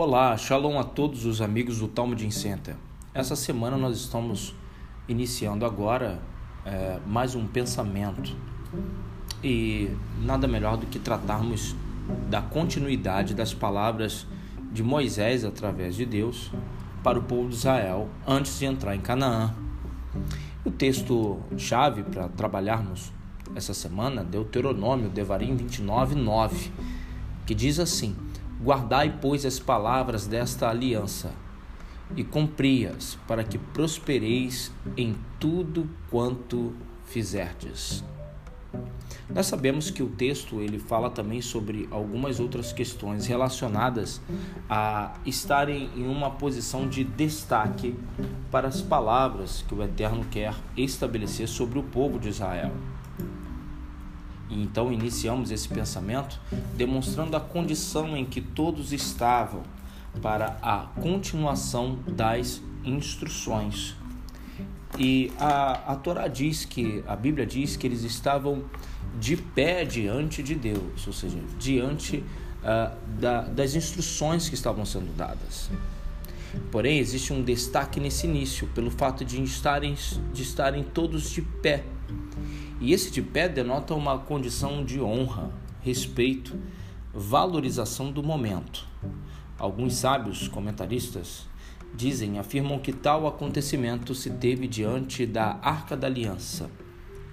[0.00, 2.76] Olá, shalom a todos os amigos do Talmud Center.
[3.12, 4.54] Essa semana nós estamos
[5.08, 6.20] iniciando agora
[6.64, 8.36] é, mais um pensamento
[9.42, 9.90] e
[10.22, 11.74] nada melhor do que tratarmos
[12.30, 14.24] da continuidade das palavras
[14.72, 16.52] de Moisés através de Deus
[17.02, 19.52] para o povo de Israel antes de entrar em Canaã.
[20.64, 23.12] O texto chave para trabalharmos
[23.56, 26.70] essa semana, Deuteronômio, Devarim 29, 9,
[27.44, 28.14] que diz assim:
[28.60, 31.32] Guardai, pois, as palavras desta aliança
[32.16, 36.72] e cumpri-as, para que prospereis em tudo quanto
[37.04, 38.02] fizerdes.
[39.30, 44.20] Nós sabemos que o texto ele fala também sobre algumas outras questões relacionadas
[44.68, 47.94] a estarem em uma posição de destaque
[48.50, 52.72] para as palavras que o Eterno quer estabelecer sobre o povo de Israel.
[54.48, 56.40] E então iniciamos esse pensamento
[56.76, 59.62] demonstrando a condição em que todos estavam
[60.22, 63.94] para a continuação das instruções.
[64.98, 68.64] E a, a Torá diz que, a Bíblia diz que eles estavam
[69.20, 75.14] de pé diante de Deus, ou seja, diante uh, da, das instruções que estavam sendo
[75.16, 75.70] dadas.
[76.72, 79.94] Porém, existe um destaque nesse início, pelo fato de estarem,
[80.32, 81.84] de estarem todos de pé
[82.80, 86.56] e esse de pé denota uma condição de honra, respeito,
[87.12, 88.86] valorização do momento.
[89.58, 91.46] Alguns sábios comentaristas
[91.94, 96.70] dizem, afirmam que tal acontecimento se teve diante da Arca da Aliança,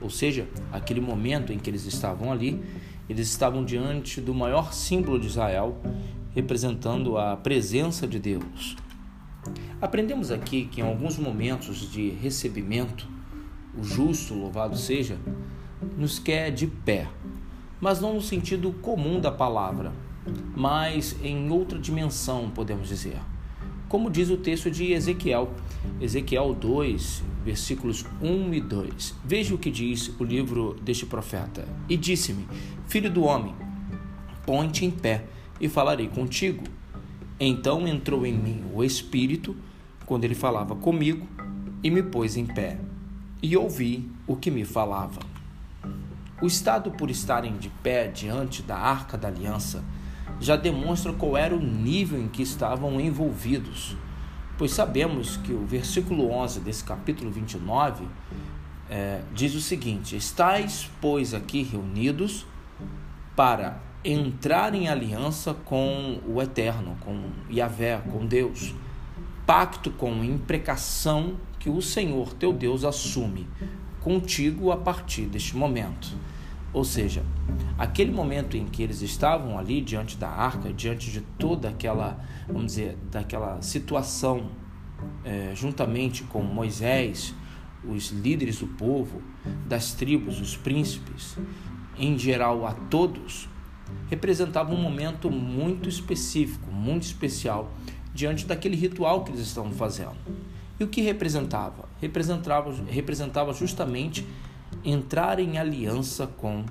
[0.00, 2.62] ou seja, aquele momento em que eles estavam ali,
[3.08, 5.80] eles estavam diante do maior símbolo de Israel,
[6.34, 8.76] representando a presença de Deus.
[9.80, 13.08] Aprendemos aqui que em alguns momentos de recebimento
[13.76, 15.18] o justo, louvado seja,
[15.96, 17.08] nos quer de pé,
[17.80, 19.92] mas não no sentido comum da palavra,
[20.54, 23.18] mas em outra dimensão, podemos dizer.
[23.88, 25.52] Como diz o texto de Ezequiel,
[26.00, 29.14] Ezequiel 2, versículos 1 e 2.
[29.24, 31.66] Veja o que diz o livro deste profeta.
[31.88, 32.46] E disse-me:
[32.86, 33.54] Filho do homem,
[34.46, 35.26] põe-te em pé
[35.60, 36.64] e falarei contigo.
[37.38, 39.54] Então entrou em mim o Espírito,
[40.06, 41.26] quando ele falava comigo,
[41.82, 42.78] e me pôs em pé
[43.42, 45.20] e ouvi o que me falava.
[46.40, 49.84] O estado por estarem de pé diante da arca da aliança
[50.40, 53.96] já demonstra qual era o nível em que estavam envolvidos,
[54.56, 58.06] pois sabemos que o versículo 11 desse capítulo 29
[58.88, 62.46] é, diz o seguinte: Estais, pois, aqui reunidos
[63.34, 68.74] para entrar em aliança com o Eterno, com Yahvé, com Deus,
[69.46, 73.46] pacto com imprecação que o Senhor teu Deus assume
[74.00, 76.16] contigo a partir deste momento.
[76.72, 77.22] Ou seja,
[77.78, 82.66] aquele momento em que eles estavam ali diante da arca, diante de toda aquela, vamos
[82.66, 84.50] dizer, daquela situação,
[85.24, 87.34] é, juntamente com Moisés,
[87.84, 89.20] os líderes do povo,
[89.66, 91.36] das tribos, os príncipes,
[91.98, 93.48] em geral a todos,
[94.08, 97.70] representava um momento muito específico, muito especial,
[98.14, 100.16] diante daquele ritual que eles estavam fazendo.
[100.78, 101.88] E o que representava?
[102.00, 104.26] Representava, representava justamente
[104.84, 106.64] entrar em aliança com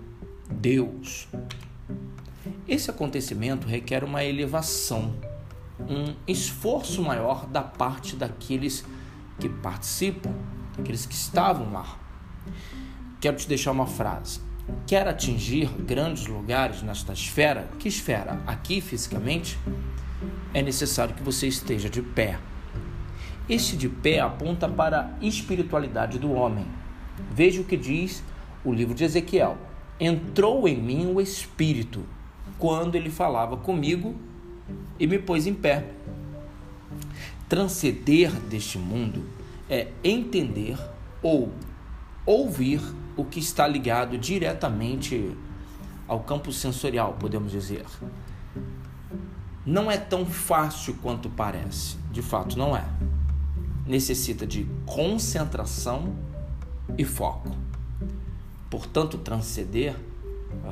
[0.49, 1.27] Deus.
[2.67, 5.13] Esse acontecimento requer uma elevação,
[5.79, 8.85] um esforço maior da parte daqueles
[9.39, 10.33] que participam,
[10.77, 11.97] daqueles que estavam lá.
[13.19, 14.41] Quero te deixar uma frase.
[14.87, 17.69] Quer atingir grandes lugares nesta esfera?
[17.79, 18.41] Que esfera?
[18.45, 19.57] Aqui fisicamente?
[20.53, 22.39] É necessário que você esteja de pé
[23.51, 26.65] este de pé aponta para a espiritualidade do homem.
[27.31, 28.23] Veja o que diz
[28.63, 29.57] o livro de Ezequiel:
[29.99, 32.05] Entrou em mim o Espírito
[32.57, 34.15] quando ele falava comigo
[34.97, 35.85] e me pôs em pé.
[37.49, 39.25] Transcender deste mundo
[39.69, 40.77] é entender
[41.21, 41.51] ou
[42.25, 42.79] ouvir
[43.17, 45.35] o que está ligado diretamente
[46.07, 47.85] ao campo sensorial, podemos dizer.
[49.65, 52.85] Não é tão fácil quanto parece, de fato não é
[53.85, 56.15] necessita de concentração
[56.97, 57.51] e foco.
[58.69, 59.95] Portanto, transcender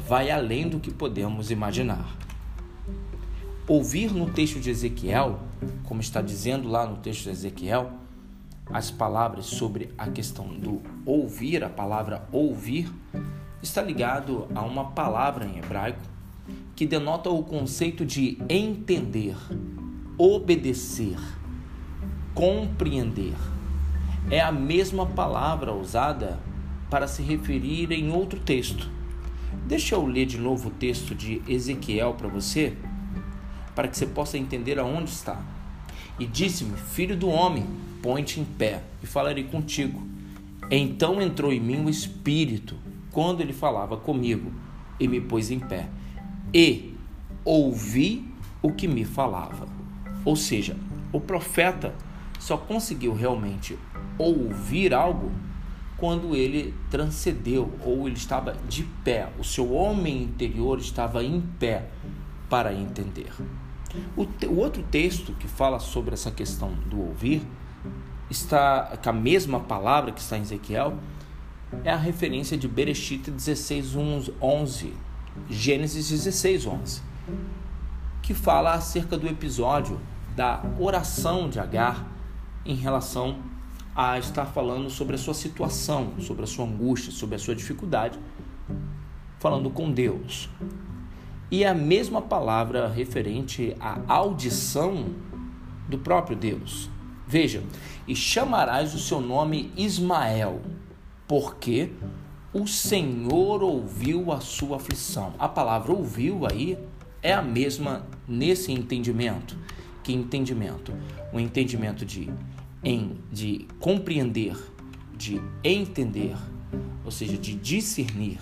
[0.08, 2.16] vai além do que podemos imaginar.
[3.68, 5.40] Ouvir no texto de Ezequiel,
[5.84, 7.92] como está dizendo lá no texto de Ezequiel,
[8.72, 12.92] as palavras sobre a questão do ouvir, a palavra ouvir,
[13.62, 16.00] está ligado a uma palavra em hebraico
[16.80, 19.36] que denota o conceito de entender,
[20.18, 21.20] obedecer
[22.34, 23.36] compreender.
[24.32, 26.40] É a mesma palavra usada
[26.90, 28.90] para se referir em outro texto.
[29.68, 32.78] Deixa eu ler de novo o texto de Ezequiel para você,
[33.76, 35.38] para que você possa entender aonde está.
[36.18, 37.66] E disse-me: Filho do homem,
[38.02, 40.02] põe-te em pé e falarei contigo.
[40.72, 42.78] Então entrou em mim o Espírito
[43.12, 44.50] quando ele falava comigo
[44.98, 45.90] e me pôs em pé.
[46.54, 46.96] E
[47.46, 48.26] ouvi
[48.62, 49.68] o que me falava.
[50.26, 50.76] Ou seja,
[51.12, 51.94] o profeta
[52.40, 53.78] só conseguiu realmente
[54.18, 55.32] ouvir algo
[55.98, 61.90] quando ele transcendeu ou ele estava de pé, o seu homem interior estava em pé
[62.50, 63.32] para entender.
[64.16, 67.42] O, te, o outro texto que fala sobre essa questão do ouvir
[68.30, 70.98] está com a mesma palavra que está em Ezequiel,
[71.84, 73.96] é a referência de Bereshit 16,
[74.42, 74.94] 11,
[75.48, 77.02] Gênesis 16, 11,
[78.22, 80.00] que fala acerca do episódio
[80.36, 82.08] da oração de Agar
[82.66, 83.38] em relação
[83.96, 88.18] a estar falando sobre a sua situação, sobre a sua angústia, sobre a sua dificuldade,
[89.40, 90.50] falando com Deus.
[91.52, 95.08] E a mesma palavra referente à audição
[95.90, 96.90] do próprio Deus.
[97.28, 97.64] Veja,
[98.08, 100.62] e chamarás o seu nome Ismael,
[101.28, 101.92] porque
[102.54, 105.34] o Senhor ouviu a sua aflição.
[105.38, 106.78] A palavra ouviu aí
[107.22, 109.58] é a mesma nesse entendimento.
[110.04, 110.94] Que entendimento?
[111.32, 112.32] O entendimento de
[112.84, 114.58] em de compreender,
[115.16, 116.36] de entender,
[117.04, 118.40] ou seja, de discernir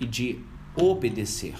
[0.00, 0.40] e de
[0.74, 1.54] obedecer.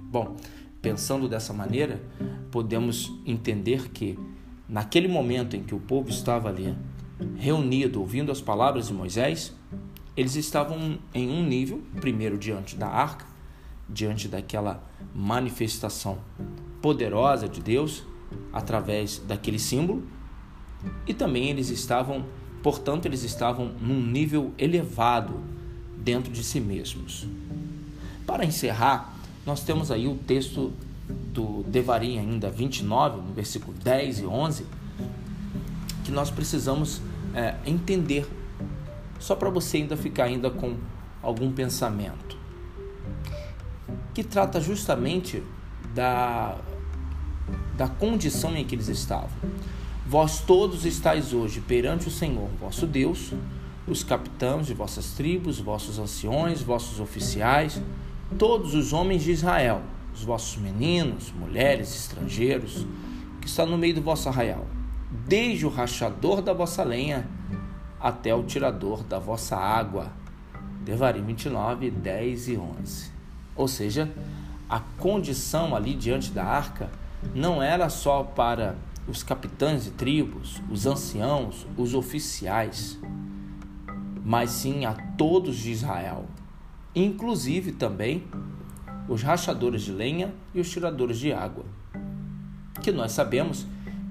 [0.00, 0.36] Bom,
[0.82, 2.02] pensando dessa maneira,
[2.50, 4.18] podemos entender que
[4.68, 6.74] naquele momento em que o povo estava ali
[7.36, 9.52] reunido, ouvindo as palavras de Moisés,
[10.16, 13.26] eles estavam em um nível, primeiro diante da arca,
[13.88, 14.82] diante daquela
[15.14, 16.18] manifestação
[16.82, 18.02] poderosa de Deus
[18.52, 20.02] através daquele símbolo,
[21.06, 22.24] e também eles estavam,
[22.62, 25.40] portanto, eles estavam num nível elevado
[25.96, 27.26] dentro de si mesmos.
[28.26, 29.14] Para encerrar,
[29.46, 30.72] nós temos aí o texto
[31.32, 34.66] do Devarim ainda 29, no versículo 10 e 11,
[36.08, 37.02] que nós precisamos
[37.34, 38.26] é, entender,
[39.18, 40.74] só para você ainda ficar ainda com
[41.22, 42.34] algum pensamento,
[44.14, 45.42] que trata justamente
[45.94, 46.56] da,
[47.76, 49.28] da condição em que eles estavam.
[50.06, 53.34] Vós todos estáis hoje perante o Senhor, vosso Deus,
[53.86, 57.82] os capitães de vossas tribos, vossos anciões, vossos oficiais,
[58.38, 59.82] todos os homens de Israel,
[60.14, 62.86] os vossos meninos, mulheres, estrangeiros,
[63.42, 64.64] que estão no meio do vosso arraial,
[65.28, 67.28] desde o rachador da vossa lenha
[68.00, 70.10] até o tirador da vossa água.
[70.84, 73.12] Devarim 29, 10 e 11.
[73.54, 74.10] Ou seja,
[74.68, 76.90] a condição ali diante da arca
[77.34, 78.76] não era só para
[79.06, 82.98] os capitães de tribos, os anciãos, os oficiais,
[84.24, 86.26] mas sim a todos de Israel
[86.94, 88.24] inclusive também
[89.08, 91.64] os rachadores de lenha e os tiradores de água,
[92.82, 93.66] que nós sabemos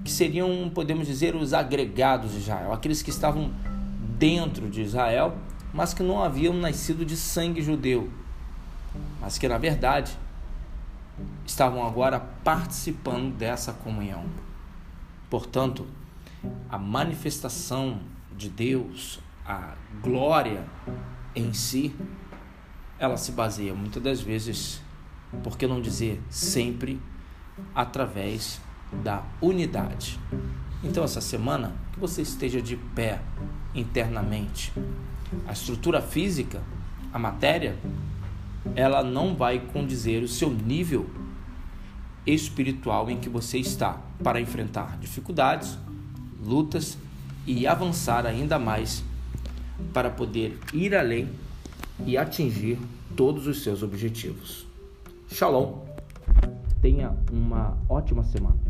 [0.07, 3.51] que seriam, podemos dizer, os agregados de Israel, aqueles que estavam
[4.17, 5.35] dentro de Israel,
[5.73, 8.09] mas que não haviam nascido de sangue judeu,
[9.19, 10.17] mas que na verdade
[11.45, 14.23] estavam agora participando dessa comunhão.
[15.29, 15.85] Portanto,
[16.69, 17.99] a manifestação
[18.37, 20.63] de Deus, a glória
[21.35, 21.93] em si,
[22.97, 24.81] ela se baseia muitas das vezes,
[25.43, 26.97] por que não dizer sempre,
[27.75, 28.61] através
[28.91, 30.19] da unidade.
[30.83, 33.19] Então, essa semana, que você esteja de pé
[33.73, 34.71] internamente.
[35.47, 36.61] A estrutura física,
[37.11, 37.77] a matéria,
[38.75, 41.09] ela não vai condizer o seu nível
[42.25, 45.77] espiritual em que você está para enfrentar dificuldades,
[46.43, 46.97] lutas
[47.45, 49.03] e avançar ainda mais
[49.93, 51.29] para poder ir além
[52.05, 52.77] e atingir
[53.15, 54.67] todos os seus objetivos.
[55.31, 55.85] Shalom.
[56.81, 58.66] Tenha uma ótima semana.